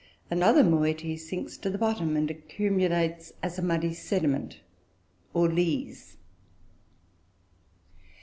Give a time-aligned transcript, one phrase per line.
[0.31, 4.59] Another moiety sinks to the bottom, and accumulates as a muddy sediment,
[5.31, 6.17] or "lees."